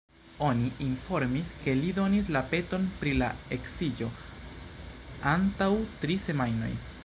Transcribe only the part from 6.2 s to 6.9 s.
semajnoj.